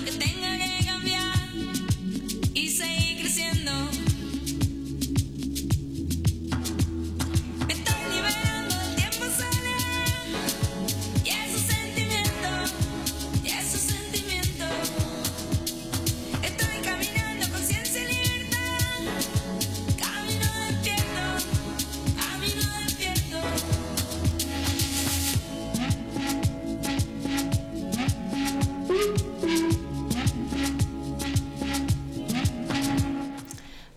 lo 0.00 0.04
que 0.06 0.12
tenga 0.12 0.49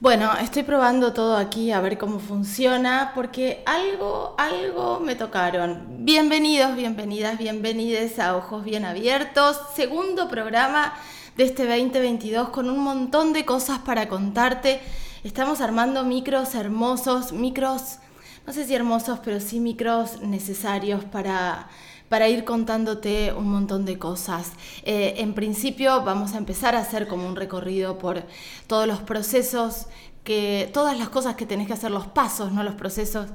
Bueno, 0.03 0.33
estoy 0.41 0.63
probando 0.63 1.13
todo 1.13 1.37
aquí 1.37 1.71
a 1.71 1.79
ver 1.79 1.97
cómo 1.97 2.19
funciona 2.19 3.13
porque 3.15 3.63
algo, 3.65 4.35
algo 4.37 4.99
me 4.99 5.15
tocaron. 5.15 6.03
Bienvenidos, 6.03 6.75
bienvenidas, 6.75 7.37
bienvenides 7.37 8.19
a 8.19 8.35
Ojos 8.35 8.65
Bien 8.65 8.83
Abiertos, 8.83 9.57
segundo 9.73 10.27
programa 10.27 10.93
de 11.37 11.45
este 11.45 11.65
2022 11.65 12.49
con 12.49 12.69
un 12.69 12.79
montón 12.79 13.31
de 13.31 13.45
cosas 13.45 13.79
para 13.79 14.09
contarte. 14.09 14.81
Estamos 15.23 15.61
armando 15.61 16.03
micros 16.03 16.53
hermosos, 16.53 17.31
micros, 17.31 17.99
no 18.45 18.51
sé 18.51 18.65
si 18.65 18.75
hermosos, 18.75 19.19
pero 19.23 19.39
sí 19.39 19.61
micros 19.61 20.19
necesarios 20.19 21.05
para 21.05 21.69
para 22.09 22.27
ir 22.29 22.43
contándote 22.43 23.33
un 23.33 23.49
montón 23.49 23.85
de 23.85 23.97
cosas. 23.97 24.51
Eh, 24.83 25.15
en 25.17 25.33
principio 25.33 26.03
vamos 26.03 26.33
a 26.33 26.37
empezar 26.37 26.75
a 26.75 26.79
hacer 26.79 27.07
como 27.07 27.27
un 27.27 27.35
recorrido 27.35 27.97
por 27.97 28.23
todos 28.67 28.87
los 28.87 28.99
procesos, 29.01 29.87
que, 30.23 30.69
todas 30.73 30.97
las 30.97 31.09
cosas 31.09 31.35
que 31.35 31.45
tenés 31.45 31.67
que 31.67 31.73
hacer, 31.73 31.91
los 31.91 32.07
pasos, 32.07 32.51
no 32.51 32.63
los 32.63 32.75
procesos. 32.75 33.29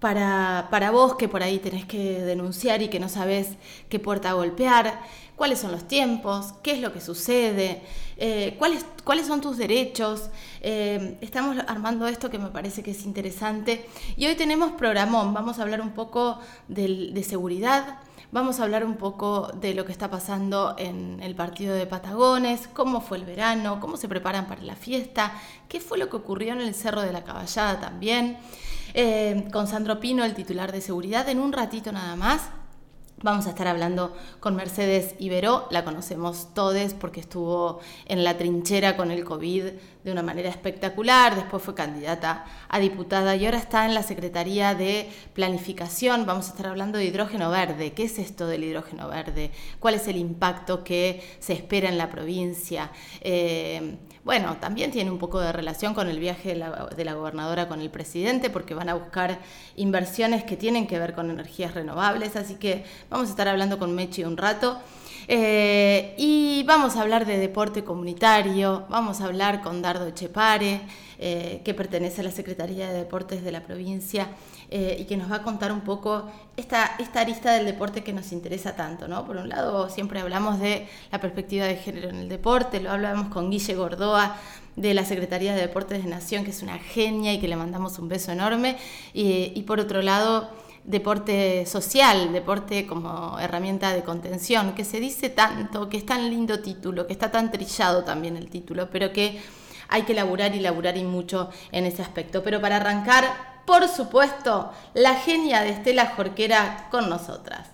Para, 0.00 0.68
para 0.70 0.90
vos 0.90 1.16
que 1.16 1.28
por 1.28 1.42
ahí 1.42 1.58
tenés 1.58 1.84
que 1.84 2.20
denunciar 2.22 2.80
y 2.80 2.88
que 2.88 2.98
no 2.98 3.10
sabes 3.10 3.48
qué 3.90 3.98
puerta 3.98 4.32
golpear, 4.32 5.02
cuáles 5.40 5.60
son 5.60 5.72
los 5.72 5.88
tiempos, 5.88 6.52
qué 6.62 6.72
es 6.72 6.80
lo 6.82 6.92
que 6.92 7.00
sucede, 7.00 7.80
eh, 8.18 8.56
cuáles, 8.58 8.84
cuáles 9.04 9.26
son 9.26 9.40
tus 9.40 9.56
derechos. 9.56 10.28
Eh, 10.60 11.16
estamos 11.22 11.56
armando 11.66 12.06
esto 12.06 12.28
que 12.28 12.38
me 12.38 12.50
parece 12.50 12.82
que 12.82 12.90
es 12.90 13.06
interesante. 13.06 13.88
Y 14.18 14.26
hoy 14.26 14.34
tenemos 14.34 14.72
programón, 14.72 15.32
vamos 15.32 15.58
a 15.58 15.62
hablar 15.62 15.80
un 15.80 15.92
poco 15.92 16.38
de 16.68 17.24
seguridad, 17.26 18.00
Vamos 18.32 18.60
a 18.60 18.62
hablar 18.62 18.84
un 18.84 18.96
poco 18.96 19.50
de 19.60 19.74
lo 19.74 19.84
que 19.84 19.90
está 19.90 20.08
pasando 20.08 20.76
en 20.78 21.20
el 21.20 21.34
partido 21.34 21.74
de 21.74 21.84
Patagones, 21.84 22.68
cómo 22.72 23.00
fue 23.00 23.18
el 23.18 23.24
verano, 23.24 23.80
cómo 23.80 23.96
se 23.96 24.08
preparan 24.08 24.46
para 24.46 24.62
la 24.62 24.76
fiesta, 24.76 25.32
qué 25.68 25.80
fue 25.80 25.98
lo 25.98 26.08
que 26.08 26.16
ocurrió 26.16 26.52
en 26.52 26.60
el 26.60 26.72
Cerro 26.76 27.00
de 27.00 27.12
la 27.12 27.24
Caballada 27.24 27.80
también. 27.80 28.38
Eh, 28.94 29.48
con 29.52 29.66
Sandro 29.66 29.98
Pino, 29.98 30.22
el 30.22 30.34
titular 30.34 30.70
de 30.70 30.80
seguridad, 30.80 31.28
en 31.28 31.40
un 31.40 31.52
ratito 31.52 31.90
nada 31.90 32.14
más. 32.14 32.42
Vamos 33.22 33.46
a 33.46 33.50
estar 33.50 33.68
hablando 33.68 34.16
con 34.40 34.56
Mercedes 34.56 35.14
Ibero, 35.18 35.68
la 35.70 35.84
conocemos 35.84 36.54
todos 36.54 36.94
porque 36.94 37.20
estuvo 37.20 37.80
en 38.06 38.24
la 38.24 38.38
trinchera 38.38 38.96
con 38.96 39.10
el 39.10 39.24
COVID 39.24 39.64
de 40.04 40.10
una 40.10 40.22
manera 40.22 40.48
espectacular, 40.48 41.34
después 41.34 41.62
fue 41.62 41.74
candidata 41.74 42.46
a 42.70 42.78
diputada 42.78 43.36
y 43.36 43.44
ahora 43.44 43.58
está 43.58 43.84
en 43.84 43.92
la 43.92 44.02
Secretaría 44.02 44.74
de 44.74 45.10
Planificación. 45.34 46.24
Vamos 46.24 46.46
a 46.46 46.52
estar 46.52 46.68
hablando 46.68 46.96
de 46.96 47.04
hidrógeno 47.04 47.50
verde. 47.50 47.92
¿Qué 47.92 48.04
es 48.04 48.18
esto 48.18 48.46
del 48.46 48.64
hidrógeno 48.64 49.08
verde? 49.08 49.50
¿Cuál 49.80 49.96
es 49.96 50.08
el 50.08 50.16
impacto 50.16 50.82
que 50.82 51.22
se 51.40 51.52
espera 51.52 51.90
en 51.90 51.98
la 51.98 52.08
provincia? 52.08 52.90
Eh, 53.20 53.98
bueno, 54.24 54.58
también 54.60 54.90
tiene 54.90 55.10
un 55.10 55.18
poco 55.18 55.40
de 55.40 55.50
relación 55.50 55.94
con 55.94 56.08
el 56.08 56.18
viaje 56.18 56.50
de 56.50 57.04
la, 57.04 57.14
gobernadora 57.14 57.68
con 57.68 57.80
el 57.80 57.90
presidente, 57.90 58.50
porque 58.50 58.74
van 58.74 58.88
a 58.88 58.94
buscar 58.94 59.38
inversiones 59.76 60.44
que 60.44 60.56
tienen 60.56 60.86
que 60.86 60.98
ver 60.98 61.14
con 61.14 61.30
energías 61.30 61.74
renovables, 61.74 62.36
así 62.36 62.56
que 62.56 62.84
vamos 63.08 63.28
a 63.28 63.30
estar 63.30 63.48
hablando 63.48 63.78
con 63.78 63.94
Mechi 63.94 64.24
un 64.24 64.36
rato. 64.36 64.78
Eh, 65.32 66.14
y 66.18 66.64
vamos 66.64 66.96
a 66.96 67.02
hablar 67.02 67.24
de 67.24 67.38
deporte 67.38 67.84
comunitario, 67.84 68.84
vamos 68.88 69.20
a 69.20 69.26
hablar 69.26 69.62
con 69.62 69.80
Dardo 69.80 70.06
Echepare, 70.06 70.80
eh, 71.18 71.60
que 71.64 71.72
pertenece 71.72 72.20
a 72.20 72.24
la 72.24 72.30
Secretaría 72.30 72.88
de 72.88 72.98
Deportes 72.98 73.44
de 73.44 73.52
la 73.52 73.62
provincia 73.62 74.28
eh, 74.70 74.96
y 75.00 75.04
que 75.04 75.16
nos 75.16 75.30
va 75.30 75.36
a 75.36 75.42
contar 75.42 75.72
un 75.72 75.80
poco 75.80 76.30
esta, 76.56 76.96
esta 76.98 77.20
arista 77.20 77.52
del 77.52 77.66
deporte 77.66 78.04
que 78.04 78.12
nos 78.12 78.32
interesa 78.32 78.76
tanto. 78.76 79.08
¿no? 79.08 79.26
Por 79.26 79.36
un 79.36 79.48
lado, 79.48 79.88
siempre 79.88 80.20
hablamos 80.20 80.60
de 80.60 80.88
la 81.10 81.20
perspectiva 81.20 81.66
de 81.66 81.76
género 81.76 82.08
en 82.08 82.16
el 82.16 82.28
deporte, 82.28 82.80
lo 82.80 82.90
hablamos 82.90 83.28
con 83.28 83.50
Guille 83.50 83.74
Gordoa 83.74 84.36
de 84.76 84.94
la 84.94 85.04
Secretaría 85.04 85.54
de 85.54 85.60
Deportes 85.60 86.02
de 86.02 86.08
Nación, 86.08 86.44
que 86.44 86.50
es 86.50 86.62
una 86.62 86.78
genia 86.78 87.32
y 87.34 87.40
que 87.40 87.48
le 87.48 87.56
mandamos 87.56 87.98
un 87.98 88.08
beso 88.08 88.32
enorme. 88.32 88.76
y 89.12 89.62
por 89.66 89.80
otro 89.80 90.00
lado, 90.02 90.48
deporte 90.84 91.66
social, 91.66 92.32
deporte 92.32 92.86
como 92.86 93.38
herramienta 93.38 93.92
de 93.92 94.02
contención, 94.02 94.74
que 94.74 94.84
se 94.84 95.00
dice 95.00 95.28
tanto, 95.28 95.88
que 95.88 95.96
es 95.98 96.06
tan 96.06 96.30
lindo 96.30 96.60
título, 96.60 97.06
que 97.06 97.12
está 97.12 97.30
tan 97.30 97.50
trillado 97.50 98.04
también 98.04 98.36
el 98.36 98.48
título, 98.48 98.88
pero 98.90 99.12
que 99.12 99.40
hay 99.88 100.02
que 100.02 100.14
laburar 100.14 100.54
y 100.54 100.60
laburar 100.60 100.96
y 100.96 101.04
mucho 101.04 101.50
en 101.72 101.84
ese 101.84 102.02
aspecto. 102.02 102.42
Pero 102.42 102.60
para 102.60 102.76
arrancar, 102.76 103.49
por 103.70 103.86
supuesto, 103.86 104.72
la 104.94 105.14
genia 105.14 105.60
de 105.60 105.70
Estela 105.70 106.06
Jorquera 106.16 106.88
con 106.90 107.08
nosotras. 107.08 107.68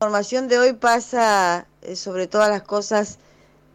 La 0.00 0.06
información 0.06 0.48
de 0.48 0.58
hoy 0.58 0.72
pasa 0.72 1.66
eh, 1.82 1.96
sobre 1.96 2.26
todas 2.26 2.48
las 2.48 2.62
cosas 2.62 3.18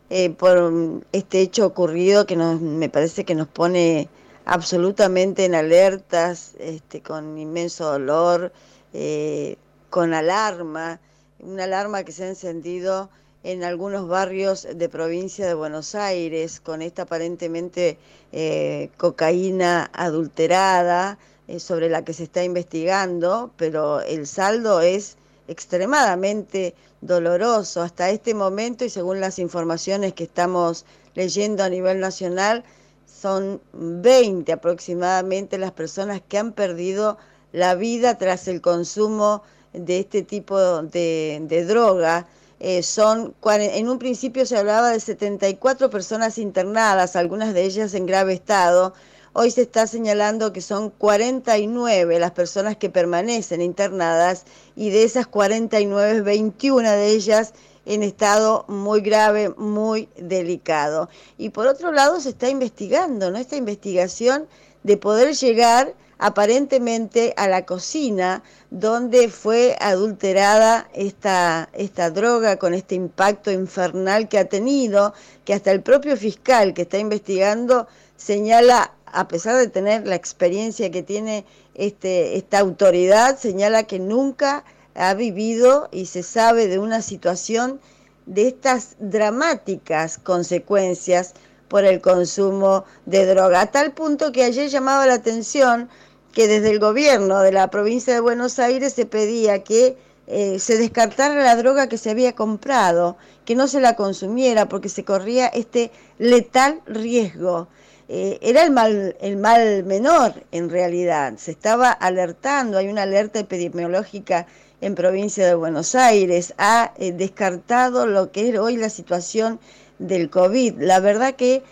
eh, 0.10 0.32
por 0.32 0.74
este 1.12 1.42
hecho 1.42 1.68
ocurrido 1.68 2.26
que 2.26 2.38
me 2.38 2.90
parece 2.90 3.24
que 3.24 3.36
nos 3.36 3.48
pone 3.48 4.10
absolutamente 4.46 5.46
en 5.46 5.54
alertas, 5.54 6.56
este, 6.58 7.04
con 7.04 7.38
inmenso 7.38 7.92
dolor, 7.92 8.52
eh, 8.94 9.58
con 9.92 10.16
alarma, 10.16 11.00
una 11.38 11.66
alarma 11.66 12.04
que 12.04 12.14
se 12.14 12.24
ha 12.24 12.30
encendido 12.30 13.12
en 13.44 13.64
algunos 13.64 14.08
barrios 14.08 14.68
de 14.74 14.90
provincia 14.90 15.46
de 15.46 15.54
Buenos 15.54 15.96
Aires, 15.96 16.60
con 16.60 16.82
esta 16.82 17.04
aparentemente 17.04 17.98
eh, 18.32 18.90
cocaína 18.98 19.90
adulterada 19.94 21.18
sobre 21.60 21.90
la 21.90 22.06
que 22.06 22.14
se 22.14 22.24
está 22.24 22.44
investigando, 22.44 23.52
pero 23.58 24.02
el 24.02 24.28
saldo 24.28 24.82
es 24.82 25.18
extremadamente 25.48 26.74
doloroso 27.02 27.82
hasta 27.82 28.10
este 28.10 28.34
momento 28.34 28.86
y 28.86 28.90
según 28.90 29.20
las 29.20 29.40
informaciones 29.40 30.14
que 30.14 30.24
estamos 30.24 30.86
leyendo 31.16 31.64
a 31.64 31.70
nivel 31.70 32.00
nacional, 32.00 32.64
son 33.06 33.62
20 33.74 34.52
aproximadamente 34.52 35.58
las 35.58 35.72
personas 35.72 36.22
que 36.28 36.38
han 36.38 36.52
perdido 36.52 37.18
la 37.52 37.76
vida 37.76 38.18
tras 38.18 38.48
el 38.48 38.62
consumo 38.62 39.44
de 39.74 40.00
este 40.00 40.24
tipo 40.24 40.82
de, 40.82 41.66
droga. 41.68 42.28
Eh, 42.66 42.82
son, 42.82 43.36
en 43.46 43.90
un 43.90 44.00
principio 44.00 44.46
se 44.46 44.56
hablaba 44.56 44.92
de 44.92 45.00
74 45.02 45.90
personas 45.90 46.38
internadas, 46.38 47.18
algunas 47.18 47.54
de 47.54 47.64
ellas 47.66 47.94
en 47.94 48.06
grave 48.06 48.34
estado, 48.34 48.94
Hoy 49.36 49.50
se 49.50 49.64
está 49.64 49.88
señalando 49.88 50.54
que 50.54 50.62
son 50.62 50.92
49 50.92 52.20
las 52.20 52.32
personas 52.32 52.78
que 52.78 52.92
permanecen 52.92 53.64
internadas 53.64 54.46
y 54.76 54.92
de 54.92 55.04
esas 55.04 55.26
49, 55.26 56.22
21 56.22 56.92
de 56.92 57.08
ellas 57.08 57.54
en 57.88 58.04
estado 58.04 58.64
muy 58.68 59.02
grave, 59.02 59.50
muy 59.58 60.08
delicado. 60.18 61.10
Y 61.40 61.50
por 61.50 61.66
otro 61.66 61.92
lado 61.92 62.20
se 62.20 62.30
está 62.30 62.48
investigando, 62.48 63.32
¿no? 63.32 63.40
Esta 63.40 63.56
investigación 63.56 64.48
de 64.84 64.98
poder 64.98 65.34
llegar 65.34 65.96
aparentemente 66.24 67.34
a 67.36 67.50
la 67.50 67.66
cocina 67.66 68.44
donde 68.72 69.28
fue 69.28 69.76
adulterada 69.82 70.88
esta, 70.94 71.68
esta 71.74 72.12
droga 72.12 72.56
con 72.56 72.74
este 72.74 72.96
impacto 72.96 73.52
infernal 73.52 74.30
que 74.30 74.40
ha 74.40 74.46
tenido, 74.46 75.14
que 75.44 75.54
hasta 75.54 75.72
el 75.72 75.82
propio 75.82 76.16
fiscal 76.16 76.74
que 76.74 76.84
está 76.84 76.98
investigando 76.98 77.88
señala 78.16 78.94
a 79.06 79.28
pesar 79.28 79.58
de 79.58 79.68
tener 79.68 80.08
la 80.08 80.16
experiencia 80.16 80.90
que 80.92 81.04
tiene 81.04 81.44
este, 81.76 82.38
esta 82.38 82.60
autoridad, 82.60 83.38
señala 83.38 83.84
que 83.84 84.00
nunca 84.00 84.64
ha 84.96 85.14
vivido 85.16 85.90
y 85.92 86.06
se 86.06 86.24
sabe 86.24 86.70
de 86.70 86.80
una 86.80 87.02
situación 87.02 87.82
de 88.28 88.48
estas 88.48 88.96
dramáticas 88.98 90.20
consecuencias 90.20 91.34
por 91.68 91.84
el 91.84 92.00
consumo 92.00 92.86
de 93.06 93.26
droga, 93.26 93.60
a 93.60 93.72
tal 93.72 93.92
punto 93.92 94.32
que 94.32 94.46
ayer 94.46 94.70
llamaba 94.70 95.06
la 95.06 95.16
atención 95.16 95.90
que 96.34 96.48
desde 96.48 96.72
el 96.72 96.80
gobierno 96.80 97.40
de 97.42 97.52
la 97.52 97.70
provincia 97.70 98.14
de 98.14 98.20
Buenos 98.20 98.60
Aires 98.60 98.94
se 98.94 99.06
pedía 99.06 99.64
que 99.64 99.96
eh, 100.26 100.58
se 100.60 100.78
descartara 100.78 101.36
la 101.36 101.56
droga 101.56 101.88
que 101.88 101.98
se 101.98 102.10
había 102.10 102.34
comprado, 102.34 103.18
que 103.46 103.56
no 103.56 103.68
se 103.68 103.80
la 103.82 103.96
consumiera 103.96 104.68
porque 104.68 104.90
se 104.90 105.04
corría 105.04 105.48
este 105.48 105.92
letal 106.18 106.82
riesgo. 106.86 107.68
eh, 108.10 108.38
era 108.42 108.64
el 108.64 108.72
mal, 108.72 109.16
el 109.22 109.38
mal 109.38 109.84
menor 109.86 110.44
en 110.52 110.70
realidad. 110.70 111.34
Se 111.38 111.52
estaba 111.52 111.92
alertando, 111.92 112.78
hay 112.78 112.88
una 112.90 113.04
alerta 113.04 113.40
epidemiológica 113.40 114.48
en 114.82 114.96
provincia 114.96 115.46
de 115.48 115.56
Buenos 115.56 115.96
Aires, 115.96 116.54
ha 116.58 116.94
eh, 116.98 117.12
descartado 117.14 118.06
lo 118.06 118.32
que 118.32 118.50
es 118.50 118.60
hoy 118.60 118.76
la 118.78 118.90
situación 118.90 119.60
del 120.00 120.30
COVID. 120.30 120.76
La 120.80 121.00
verdad 121.00 121.36
que 121.36 121.64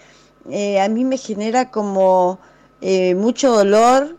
a 0.81 0.87
mí 0.89 1.05
me 1.05 1.17
genera 1.17 1.69
como 1.69 2.39
mucho 3.15 3.51
dolor, 3.51 4.17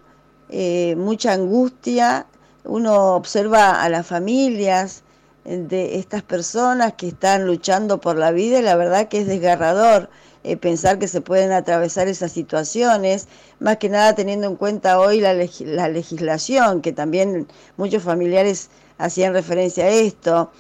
mucha 0.96 1.32
angustia. 1.32 2.26
Uno 2.64 3.14
observa 3.16 3.82
a 3.82 3.88
las 3.88 4.06
familias 4.06 5.02
de 5.44 5.96
estas 5.98 6.22
personas 6.22 6.92
que 6.92 7.08
están 7.08 7.46
luchando 7.46 8.00
por 8.00 8.16
la 8.16 8.30
vida 8.30 8.58
y 8.58 8.62
la 8.62 8.76
verdad 8.76 9.08
que 9.08 9.18
es 9.18 9.26
desgarrador 9.26 10.08
eh, 10.44 10.56
pensar 10.56 10.98
que 10.98 11.06
se 11.06 11.20
pueden 11.20 11.52
atravesar 11.52 12.08
esas 12.08 12.32
situaciones, 12.32 13.28
más 13.60 13.76
que 13.76 13.88
nada 13.88 14.16
teniendo 14.16 14.48
en 14.48 14.56
cuenta 14.56 14.98
hoy 14.98 15.20
la, 15.20 15.34
la 15.34 15.88
legislación, 15.88 16.82
que 16.82 16.92
también 16.92 17.46
muchos 17.76 18.02
familiares 18.02 18.68
hacían 18.98 19.34
referencia 19.34 19.84
a 19.84 19.90
esto, 19.90 20.50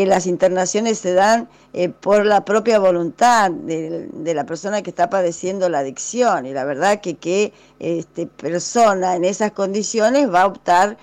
que 0.00 0.06
las 0.06 0.26
internaciones 0.26 0.98
se 0.98 1.12
dan 1.12 1.46
eh, 1.74 1.90
por 1.90 2.24
la 2.24 2.42
propia 2.46 2.78
voluntad 2.78 3.50
de, 3.50 4.08
la 4.34 4.46
persona 4.46 4.80
que 4.80 4.88
está 4.88 5.10
padeciendo 5.10 5.68
la 5.68 5.80
adicción. 5.80 6.46
Y 6.46 6.54
la 6.54 6.64
verdad 6.64 7.02
que 7.02 7.16
qué 7.16 7.52
este, 7.80 8.26
persona 8.26 9.14
en 9.14 9.26
esas 9.26 9.52
condiciones 9.52 10.32
va 10.32 10.40
a 10.40 10.46
optar 10.46 10.96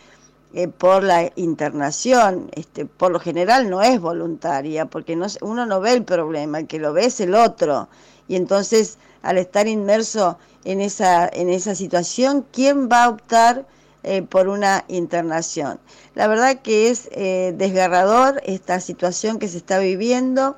eh, 0.55 0.67
por 0.67 1.03
la 1.03 1.31
internación, 1.35 2.49
este, 2.55 2.85
por 2.87 3.11
lo 3.11 3.19
general 3.19 3.69
no 3.69 3.83
es 3.83 4.01
voluntaria, 4.01 4.87
porque 4.87 5.15
no, 5.15 5.27
uno 5.41 5.67
no 5.67 5.79
ve 5.79 5.93
el 5.93 6.03
problema, 6.03 6.57
el 6.57 6.65
que 6.65 6.79
lo 6.79 6.91
ve 6.91 7.05
es 7.05 7.19
el 7.19 7.35
otro. 7.35 7.89
Y 8.27 8.35
entonces 8.35 8.97
al 9.21 9.37
estar 9.37 9.67
inmerso 9.67 10.39
en 10.63 10.81
esa, 10.81 11.29
en 11.31 11.49
esa 11.49 11.75
situación, 11.75 12.47
¿quién 12.51 12.89
va 12.89 13.03
a 13.03 13.09
optar 13.09 13.67
eh, 14.03 14.21
por 14.21 14.47
una 14.47 14.85
internación? 14.87 15.79
La 16.15 16.27
verdad 16.27 16.61
que 16.61 16.89
es 16.89 17.09
eh, 17.11 17.53
desgarrador 17.57 18.41
esta 18.45 18.79
situación 18.79 19.39
que 19.39 19.47
se 19.47 19.57
está 19.57 19.79
viviendo. 19.79 20.57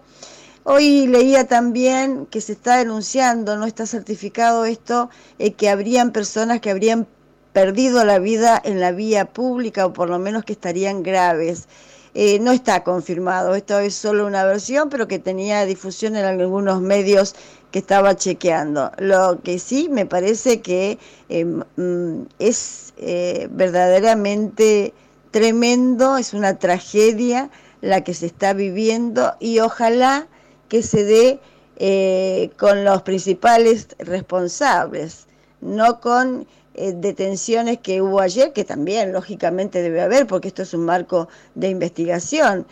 Hoy 0.63 1.07
leía 1.07 1.47
también 1.47 2.25
que 2.27 2.41
se 2.41 2.51
está 2.51 2.77
denunciando, 2.77 3.57
no 3.57 3.65
está 3.65 3.85
certificado 3.85 4.65
esto, 4.65 5.09
eh, 5.39 5.53
que 5.53 5.69
habrían 5.69 6.11
personas 6.11 6.59
que 6.59 6.69
habrían 6.69 7.07
perdido 7.53 8.03
la 8.03 8.19
vida 8.19 8.61
en 8.63 8.79
la 8.79 8.91
vía 8.91 9.25
pública 9.25 9.85
o 9.85 9.93
por 9.93 10.09
lo 10.09 10.19
menos 10.19 10.43
que 10.43 10.53
estarían 10.53 11.01
graves. 11.03 11.67
No 12.13 12.51
está 12.51 12.83
confirmado, 12.83 13.55
esto 13.55 13.79
es 13.79 13.95
solo 13.95 14.25
una 14.25 14.43
versión, 14.43 14.89
pero 14.89 15.07
que 15.07 15.19
tenía 15.19 15.65
difusión 15.65 16.15
en 16.15 16.25
algunos 16.25 16.81
medios 16.81 17.35
que 17.71 17.79
estaba 17.79 18.15
chequeando. 18.15 18.91
Lo 18.97 19.41
que 19.43 19.59
sí 19.59 19.89
me 19.89 20.05
parece 20.05 20.61
que 20.61 20.97
eh, 21.29 21.45
mm, 21.45 22.23
es 22.39 22.93
eh, 22.97 23.47
verdaderamente 23.51 24.93
tremendo, 25.31 26.17
es 26.17 26.33
una 26.33 26.57
tragedia 26.57 27.49
la 27.81 28.03
que 28.03 28.13
se 28.13 28.25
está 28.25 28.53
viviendo 28.53 29.33
y 29.39 29.59
ojalá 29.59 30.27
que 30.67 30.83
se 30.83 31.03
dé 31.03 31.39
eh, 31.77 32.49
con 32.57 32.83
los 32.83 33.03
principales 33.03 33.87
responsables, 33.99 35.27
no 35.61 36.01
con 36.01 36.47
detenciones 36.73 37.79
que 37.79 38.01
hubo 38.01 38.19
ayer, 38.21 38.53
que 38.53 38.63
también 38.63 39.11
lógicamente 39.11 39.81
debe 39.81 40.01
haber, 40.01 40.27
porque 40.27 40.47
esto 40.47 40.61
es 40.61 40.73
un 40.73 40.85
marco 40.85 41.27
de 41.55 41.69
investigación, 41.69 42.65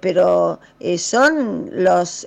pero 0.00 0.58
son 0.96 1.70
los, 1.72 2.26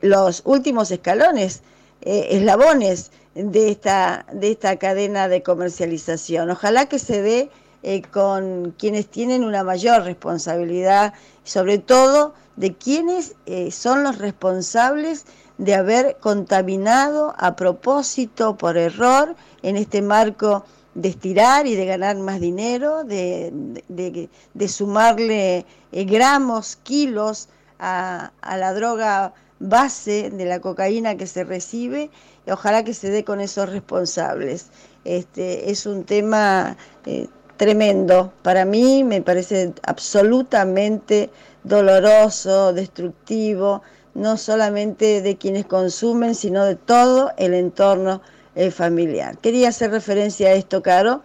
los 0.00 0.42
últimos 0.44 0.90
escalones 0.90 1.62
eh, 2.04 2.36
eslabones 2.36 3.12
de 3.36 3.70
esta, 3.70 4.26
de 4.32 4.50
esta 4.50 4.76
cadena 4.76 5.28
de 5.28 5.44
comercialización. 5.44 6.50
Ojalá 6.50 6.86
que 6.86 6.98
se 6.98 7.22
dé 7.22 7.50
eh, 7.84 8.02
con 8.02 8.74
quienes 8.76 9.06
tienen 9.06 9.44
una 9.44 9.62
mayor 9.62 10.02
responsabilidad, 10.02 11.14
sobre 11.44 11.78
todo 11.78 12.34
de 12.56 12.74
quienes 12.74 13.36
eh, 13.46 13.70
son 13.70 14.02
los 14.02 14.18
responsables 14.18 15.26
de 15.58 15.76
haber 15.76 16.16
contaminado 16.18 17.34
a 17.38 17.54
propósito, 17.54 18.56
por 18.56 18.76
error, 18.76 19.36
en 19.62 19.76
este 19.76 20.02
marco 20.02 20.64
de 20.94 21.08
estirar 21.08 21.66
y 21.66 21.74
de 21.74 21.86
ganar 21.86 22.16
más 22.18 22.40
dinero, 22.40 23.04
de, 23.04 23.50
de, 23.88 24.68
sumarle 24.68 25.64
gramos, 25.90 26.76
kilos 26.76 27.48
a, 27.78 28.32
a 28.42 28.56
la 28.56 28.74
droga 28.74 29.32
base 29.62 30.30
de 30.30 30.44
la 30.44 30.60
cocaína 30.60 31.16
que 31.16 31.26
se 31.26 31.44
recibe 31.44 32.10
y 32.46 32.50
ojalá 32.50 32.84
que 32.84 32.94
se 32.94 33.10
dé 33.10 33.24
con 33.24 33.40
esos 33.40 33.70
responsables. 33.70 34.70
Este, 35.04 35.70
es 35.70 35.86
un 35.86 36.04
tema 36.04 36.76
eh, 37.06 37.28
tremendo. 37.56 38.32
Para 38.42 38.64
mí 38.64 39.04
me 39.04 39.22
parece 39.22 39.72
absolutamente 39.84 41.30
doloroso, 41.64 42.72
destructivo, 42.72 43.82
no 44.14 44.36
solamente 44.36 45.22
de 45.22 45.36
quienes 45.36 45.64
consumen, 45.66 46.34
sino 46.34 46.64
de 46.64 46.76
todo 46.76 47.30
el 47.36 47.54
entorno 47.54 48.20
eh, 48.54 48.70
familiar. 48.70 49.38
Quería 49.38 49.68
hacer 49.68 49.90
referencia 49.90 50.48
a 50.48 50.52
esto, 50.52 50.82
Caro. 50.82 51.22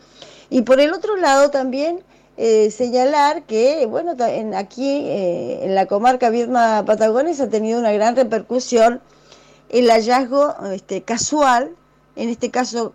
Y 0.49 0.61
por 0.61 0.79
el 0.79 0.93
otro 0.93 1.15
lado 1.17 1.49
también 1.49 2.01
eh, 2.37 2.71
señalar 2.71 3.43
que, 3.43 3.85
bueno, 3.85 4.15
en, 4.19 4.53
aquí 4.53 4.89
eh, 4.89 5.65
en 5.65 5.75
la 5.75 5.87
comarca 5.87 6.29
Viedma 6.29 6.83
Patagones 6.85 7.41
ha 7.41 7.49
tenido 7.49 7.79
una 7.79 7.91
gran 7.91 8.15
repercusión 8.15 9.01
el 9.69 9.89
hallazgo 9.89 10.55
este, 10.71 11.01
casual, 11.01 11.75
en 12.15 12.29
este 12.29 12.49
caso 12.51 12.93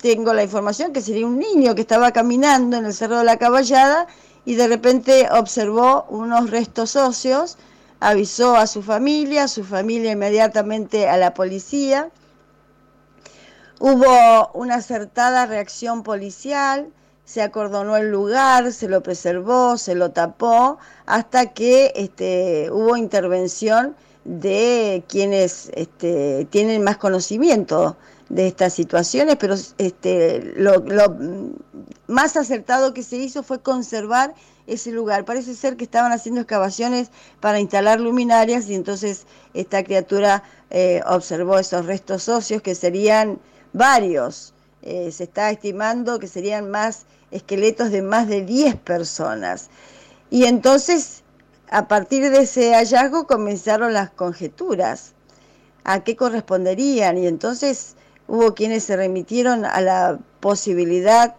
tengo 0.00 0.34
la 0.34 0.42
información 0.42 0.92
que 0.92 1.00
sería 1.00 1.26
un 1.26 1.38
niño 1.38 1.74
que 1.74 1.80
estaba 1.80 2.12
caminando 2.12 2.76
en 2.76 2.84
el 2.84 2.92
Cerro 2.92 3.18
de 3.18 3.24
la 3.24 3.38
Caballada 3.38 4.06
y 4.44 4.54
de 4.54 4.68
repente 4.68 5.26
observó 5.32 6.04
unos 6.10 6.50
restos 6.50 6.96
óseos, 6.96 7.56
avisó 7.98 8.56
a 8.56 8.66
su 8.66 8.82
familia, 8.82 9.48
su 9.48 9.64
familia 9.64 10.12
inmediatamente 10.12 11.08
a 11.08 11.16
la 11.16 11.34
policía. 11.34 12.10
Hubo 13.78 14.50
una 14.54 14.76
acertada 14.76 15.46
reacción 15.46 16.02
policial, 16.02 16.88
se 17.26 17.42
acordonó 17.42 17.96
el 17.96 18.10
lugar, 18.10 18.72
se 18.72 18.88
lo 18.88 19.02
preservó, 19.02 19.76
se 19.76 19.94
lo 19.94 20.12
tapó, 20.12 20.78
hasta 21.04 21.52
que 21.52 21.92
este, 21.94 22.70
hubo 22.70 22.96
intervención 22.96 23.94
de 24.24 25.04
quienes 25.08 25.70
este, 25.74 26.46
tienen 26.50 26.82
más 26.84 26.96
conocimiento 26.96 27.96
de 28.28 28.46
estas 28.48 28.72
situaciones, 28.72 29.36
pero 29.36 29.54
este, 29.78 30.54
lo, 30.56 30.84
más 32.06 32.36
acertado 32.36 32.94
que 32.94 33.02
se 33.02 33.16
hizo 33.16 33.42
fue 33.42 33.60
conservar 33.60 34.34
ese 34.66 34.90
lugar. 34.90 35.24
Parece 35.24 35.54
ser 35.54 35.76
que 35.76 35.84
estaban 35.84 36.12
haciendo 36.12 36.40
excavaciones 36.40 37.10
para 37.40 37.60
instalar 37.60 38.00
luminarias 38.00 38.68
y 38.68 38.74
entonces 38.74 39.26
esta 39.54 39.84
criatura 39.84 40.42
eh, 40.70 41.02
observó 41.06 41.58
esos 41.58 41.86
restos 41.86 42.28
óseos 42.28 42.62
que 42.62 42.74
serían 42.74 43.38
varios. 43.76 44.54
Eh, 44.82 45.10
se 45.10 45.24
está 45.24 45.50
estimando 45.50 46.18
que 46.18 46.28
serían 46.28 46.70
más 46.70 47.06
esqueletos 47.30 47.90
de 47.90 48.02
más 48.02 48.28
de 48.28 48.42
10 48.42 48.76
personas. 48.76 49.68
Y 50.30 50.44
entonces, 50.44 51.22
a 51.70 51.88
partir 51.88 52.30
de 52.30 52.42
ese 52.42 52.74
hallazgo 52.74 53.26
comenzaron 53.26 53.92
las 53.92 54.10
conjeturas. 54.10 55.12
¿A 55.84 56.02
qué 56.04 56.16
corresponderían? 56.16 57.18
Y 57.18 57.26
entonces 57.26 57.96
hubo 58.28 58.54
quienes 58.54 58.84
se 58.84 58.96
remitieron 58.96 59.64
a 59.64 59.80
la 59.80 60.18
posibilidad 60.40 61.36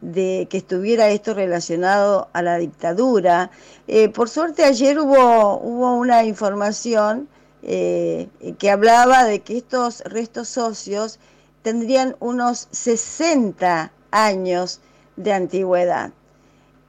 de 0.00 0.48
que 0.50 0.58
estuviera 0.58 1.08
esto 1.08 1.32
relacionado 1.32 2.28
a 2.32 2.42
la 2.42 2.58
dictadura. 2.58 3.50
Eh, 3.86 4.08
por 4.08 4.28
suerte 4.28 4.64
ayer 4.64 4.98
hubo, 4.98 5.58
hubo 5.58 5.94
una 5.94 6.24
información 6.24 7.28
eh, 7.62 8.28
que 8.58 8.70
hablaba 8.70 9.24
de 9.24 9.40
que 9.40 9.56
estos 9.56 10.00
restos 10.00 10.48
socios 10.48 11.20
tendrían 11.62 12.16
unos 12.20 12.68
60 12.70 13.92
años 14.10 14.80
de 15.16 15.32
antigüedad. 15.32 16.12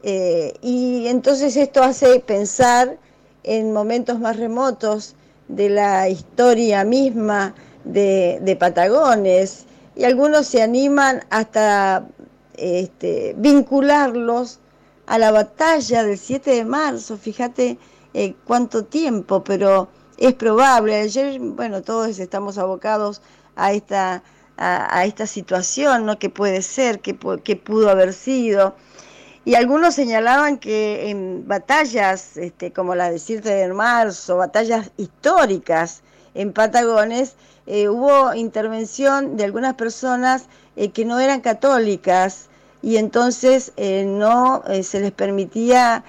Eh, 0.03 0.53
y 0.61 1.07
entonces 1.07 1.55
esto 1.55 1.81
hace 1.81 2.19
pensar 2.19 2.97
en 3.43 3.71
momentos 3.71 4.19
más 4.19 4.37
remotos 4.37 5.15
de 5.47 5.69
la 5.69 6.09
historia 6.09 6.83
misma 6.83 7.53
de, 7.83 8.57
Patagones 8.59 9.65
y 9.95 10.03
algunos 10.03 10.47
se 10.47 10.61
animan 10.61 11.23
hasta 11.29 12.05
este, 12.55 13.35
vincularlos 13.37 14.59
a 15.05 15.17
la 15.17 15.31
batalla 15.31 16.03
del 16.03 16.17
7 16.17 16.51
de 16.51 16.65
marzo, 16.65 17.17
fíjate 17.17 17.77
eh, 18.13 18.35
cuánto 18.45 18.85
tiempo, 18.85 19.43
pero 19.43 19.89
es 20.17 20.33
probable. 20.33 20.95
Ayer, 20.95 21.39
bueno, 21.39 21.81
todos 21.81 22.19
estamos 22.19 22.57
abocados 22.57 23.21
a 23.55 23.73
esta 23.73 24.23
a, 24.57 25.05
esta 25.05 25.27
situación, 25.27 26.05
¿no? 26.05 26.19
que 26.19 26.29
puede 26.29 26.61
ser, 26.61 26.99
que, 26.99 27.13
pudo 27.13 27.89
haber 27.89 28.13
sido. 28.13 28.75
Y 29.45 29.55
algunos 29.55 29.95
señalaban 29.95 30.57
que 30.57 31.09
en 31.09 31.47
batallas 31.47 32.37
este, 32.37 32.71
como 32.71 32.95
la 32.95 33.11
de 33.11 33.19
7 33.19 33.49
de 33.49 33.73
marzo, 33.73 34.37
batallas 34.37 34.91
históricas 34.97 36.01
en 36.33 36.53
Patagones, 36.53 37.35
eh, 37.65 37.89
hubo 37.89 38.33
intervención 38.33 39.37
de 39.37 39.45
algunas 39.45 39.75
personas 39.75 40.47
eh, 40.75 40.89
que 40.91 41.05
no 41.05 41.19
eran 41.19 41.41
católicas 41.41 42.49
y 42.81 42.97
entonces 42.97 43.71
eh, 43.77 44.03
no 44.05 44.63
se 44.81 44.99
les 44.99 45.11
permitía 45.11 46.03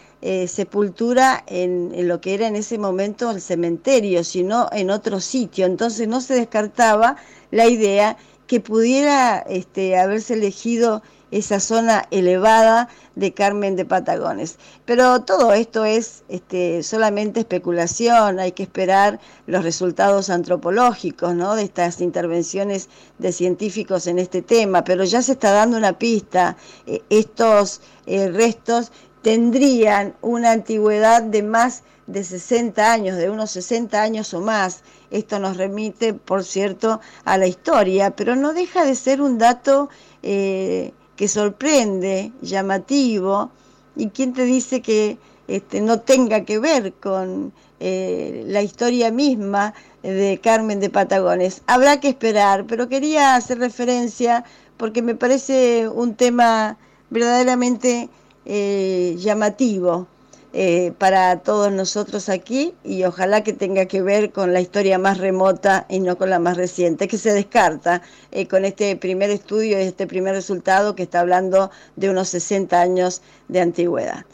sepultura 0.47 1.45
en, 1.47 2.09
lo 2.09 2.19
que 2.23 2.33
era 2.33 2.47
en 2.47 2.57
ese 2.57 2.79
momento 2.79 3.31
el 3.31 3.43
cementerio, 3.43 4.25
sino 4.25 4.71
en 4.73 4.89
otro 4.89 5.21
sitio. 5.21 5.67
Entonces 5.67 6.09
no 6.09 6.23
se 6.23 6.33
descartaba 6.33 7.17
la 7.51 7.67
idea 7.67 8.17
que 8.55 8.61
pudiera 8.61 9.39
este, 9.49 9.99
haberse 9.99 10.35
elegido 10.35 11.03
esa 11.33 11.59
zona 11.59 12.07
elevada 12.13 12.89
de 13.17 13.35
Carmen 13.35 13.75
de 13.75 13.85
Patagones. 13.85 14.61
Pero 14.85 15.23
todo 15.23 15.53
esto 15.53 15.85
es 15.85 16.23
este, 16.29 16.85
solamente 16.85 17.41
especulación, 17.41 18.39
hay 18.39 18.53
que 18.53 18.63
esperar 18.63 19.19
los 19.49 19.65
resultados 19.65 20.31
antropológicos 20.31 21.37
de 21.37 21.63
estas 21.65 22.01
intervenciones 22.01 22.89
de 23.19 23.33
científicos 23.33 24.07
en 24.07 24.21
este 24.21 24.41
tema, 24.41 24.85
pero 24.85 25.03
ya 25.03 25.21
se 25.21 25.33
está 25.33 25.51
dando 25.51 25.77
una 25.77 25.99
pista, 25.99 26.57
eh, 26.87 27.03
estos 27.11 27.81
eh, 28.07 28.29
restos 28.29 28.93
tendrían 29.25 30.15
una 30.21 30.53
antigüedad 30.53 31.23
de 31.23 31.43
más 31.43 31.83
de 32.07 32.23
60 32.23 32.93
años, 32.93 33.17
de 33.17 33.31
unos 33.31 33.51
60 33.53 34.01
años 34.01 34.35
o 34.35 34.43
más. 34.43 34.83
Esto 35.11 35.39
nos 35.39 35.57
remite, 35.57 36.13
por 36.13 36.45
cierto, 36.45 37.01
a 37.25 37.39
la 37.39 37.47
historia, 37.47 38.11
pero 38.11 38.37
no 38.37 38.53
deja 38.53 38.85
de 38.85 38.95
ser 38.95 39.23
un 39.23 39.39
dato 39.39 39.89
eh, 40.23 40.93
que 41.17 41.29
sorprende, 41.29 42.33
llamativo, 42.43 43.51
y 43.97 44.11
quién 44.11 44.35
te 44.35 44.45
dice 44.45 44.83
que 44.83 45.17
este, 45.49 45.81
no 45.81 46.01
tenga 46.01 46.45
que 46.45 46.59
ver 46.59 46.93
con 46.93 47.55
eh, 47.81 48.45
la 48.47 48.61
historia 48.61 49.11
misma 49.11 49.73
de 50.03 50.39
Carmen 50.43 50.81
de 50.81 50.91
Patagones. 50.91 51.63
Habrá 51.67 51.99
que 51.99 52.11
esperar, 52.11 52.67
pero 52.67 52.91
quería 52.91 53.37
hacer 53.37 53.59
referencia 53.59 54.45
porque 54.77 55.01
me 55.01 55.15
parece 55.15 55.89
un 55.89 56.15
tema 56.15 56.77
verdaderamente 57.09 58.11
eh, 58.47 59.15
llamativo 59.19 60.07
eh, 60.53 60.93
para 60.99 61.41
todos 61.41 61.73
nosotros 61.73 62.29
aquí 62.29 62.75
y 62.85 63.05
ojalá 63.05 63.43
que 63.43 63.53
tenga 63.53 63.87
que 63.87 64.03
ver 64.03 64.33
con 64.33 64.53
la 64.53 64.61
historia 64.61 64.99
más 64.99 65.19
remota 65.19 65.87
y 65.89 66.01
no 66.01 66.17
con 66.17 66.31
la 66.31 66.39
más 66.39 66.57
reciente, 66.57 67.09
que 67.09 67.19
se 67.19 67.33
descarta 67.33 68.03
eh, 68.31 68.47
con 68.47 68.65
este 68.65 68.97
primer 68.97 69.31
estudio 69.31 69.79
y 69.79 69.83
este 69.83 70.07
primer 70.07 70.35
resultado 70.35 70.95
que 70.95 71.05
está 71.05 71.21
hablando 71.21 71.71
de 71.97 72.11
unos 72.11 72.29
60 72.29 72.81
años 72.81 73.23
de 73.49 73.61
antigüedad. 73.61 74.25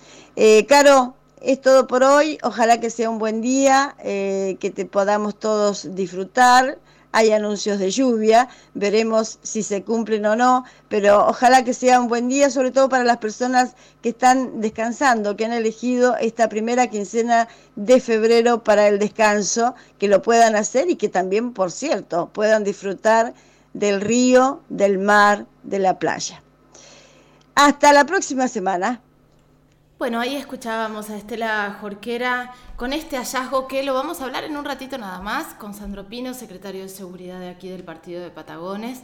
Caro, 0.69 1.14
es 1.40 1.61
todo 1.61 1.87
por 1.87 2.02
hoy, 2.02 2.38
ojalá 2.43 2.81
que 2.81 2.90
sea 2.90 3.11
un 3.11 3.19
buen 3.19 3.40
día, 3.43 3.95
que 4.02 4.73
te 4.75 4.87
podamos 4.87 5.38
todos 5.38 5.95
disfrutar 5.95 6.79
hay 7.12 7.33
anuncios 7.33 7.79
de 7.79 7.90
lluvia, 7.90 8.49
veremos 8.75 9.38
si 9.43 9.62
se 9.62 9.83
cumplen 9.83 10.26
o 10.26 10.37
no, 10.37 10.64
pero 10.88 11.26
ojalá 11.26 11.64
que 11.64 11.75
sea 11.75 12.00
un 12.00 12.09
buen 12.09 12.29
día, 12.29 12.50
sobre 12.50 12.71
todo 12.71 12.88
para 12.88 13.05
las 13.05 13.19
personas 13.19 13.75
que 14.02 14.11
están 14.11 14.61
descansando, 14.61 15.37
que 15.37 15.45
han 15.45 15.52
elegido 15.52 16.17
esta 16.17 16.49
primera 16.49 16.88
quincena 16.88 17.49
de 17.76 18.00
febrero 18.00 18.62
para 18.62 18.88
el 18.88 18.99
descanso, 18.99 19.75
que 19.99 20.09
lo 20.09 20.23
puedan 20.23 20.55
hacer 20.55 20.88
y 20.88 20.97
que 20.97 21.09
también, 21.09 21.52
por 21.52 21.73
cierto, 21.73 22.31
puedan 22.33 22.64
disfrutar 22.64 23.35
del 23.73 24.00
río, 24.00 24.61
del 24.69 24.99
mar, 24.99 25.47
de 25.62 25.79
la 25.79 25.99
playa. 25.99 26.43
Hasta 27.55 27.93
la 27.93 28.07
próxima 28.07 28.49
semana. 28.49 29.02
Bueno, 30.00 30.19
ahí 30.19 30.35
escuchábamos 30.35 31.11
a 31.11 31.16
Estela 31.19 31.76
Jorquera 31.78 32.54
con 32.76 32.95
este 32.95 33.19
hallazgo 33.19 33.69
que 33.69 33.83
lo 33.83 33.92
vamos 33.92 34.23
a 34.23 34.25
hablar 34.25 34.45
en 34.45 34.57
un 34.57 34.64
ratito 34.64 34.97
nada 34.97 35.21
más 35.21 35.52
con 35.52 35.75
Sandro 35.75 36.09
Pino, 36.09 36.33
secretario 36.33 36.80
de 36.80 36.88
Seguridad 36.88 37.38
de 37.38 37.50
aquí 37.50 37.69
del 37.69 37.85
Partido 37.85 38.23
de 38.23 38.30
Patagones, 38.30 39.02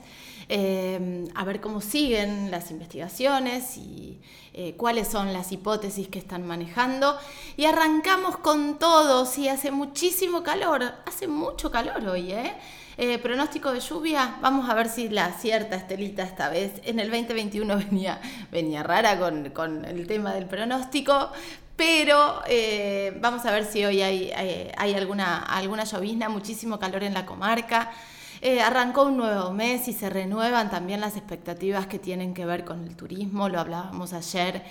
eh, 0.48 1.28
a 1.34 1.44
ver 1.44 1.60
cómo 1.60 1.82
siguen 1.82 2.50
las 2.50 2.70
investigaciones 2.70 3.76
y 3.76 4.22
eh, 4.54 4.74
cuáles 4.78 5.08
son 5.08 5.34
las 5.34 5.52
hipótesis 5.52 6.08
que 6.08 6.18
están 6.18 6.46
manejando. 6.46 7.18
Y 7.58 7.66
arrancamos 7.66 8.38
con 8.38 8.78
todo, 8.78 9.26
sí, 9.26 9.50
hace 9.50 9.70
muchísimo 9.70 10.42
calor, 10.42 10.82
hace 11.04 11.28
mucho 11.28 11.70
calor 11.70 12.08
hoy, 12.08 12.32
¿eh? 12.32 12.54
Eh, 12.98 13.18
pronóstico 13.18 13.72
de 13.72 13.80
lluvia, 13.80 14.38
vamos 14.40 14.70
a 14.70 14.74
ver 14.74 14.88
si 14.88 15.10
la 15.10 15.30
cierta 15.32 15.76
Estelita 15.76 16.22
esta 16.22 16.48
vez. 16.48 16.80
En 16.84 16.98
el 16.98 17.10
2021 17.10 17.76
venía, 17.90 18.20
venía 18.50 18.82
rara 18.82 19.18
con, 19.52 19.84
el 19.84 20.06
tema 20.06 20.32
del 20.32 20.46
pronóstico, 20.46 21.30
pero 21.76 22.40
eh, 22.46 23.14
vamos 23.20 23.44
a 23.44 23.52
ver 23.52 23.66
si 23.66 23.84
hoy 23.84 24.00
hay, 24.00 24.32
hay, 24.78 24.94
alguna, 24.94 25.40
alguna 25.42 25.84
llovizna, 25.84 26.30
muchísimo 26.30 26.78
calor 26.78 27.02
en 27.02 27.12
la 27.12 27.26
comarca. 27.26 27.90
Eh, 28.40 28.62
arrancó 28.62 29.02
un 29.02 29.18
nuevo 29.18 29.52
mes 29.52 29.88
y 29.88 29.92
se 29.92 30.08
renuevan 30.08 30.70
también 30.70 31.02
las 31.02 31.18
expectativas 31.18 31.86
que 31.86 31.98
tienen 31.98 32.32
que 32.32 32.46
ver 32.46 32.64
con 32.64 32.82
el 32.84 32.96
turismo, 32.96 33.50
lo 33.50 33.60
hablábamos 33.60 34.14
ayer 34.14 34.62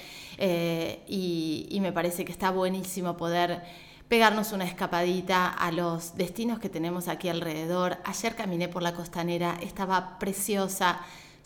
y, 1.08 1.68
y, 1.70 1.80
me 1.80 1.92
parece 1.92 2.26
que 2.26 2.32
está 2.32 2.52
buenísimo 2.52 3.18
poder 3.18 3.64
pegarnos 4.08 4.52
una 4.52 4.66
escapadita 4.66 5.48
a 5.48 5.72
los 5.72 6.16
destinos 6.16 6.60
que 6.60 6.70
tenemos 6.70 7.08
aquí 7.08 7.30
alrededor. 7.30 7.98
Ayer 8.06 8.36
caminé 8.36 8.68
por 8.68 8.84
la 8.84 8.94
costanera, 8.94 9.58
estaba 9.62 10.20
preciosa, 10.20 11.00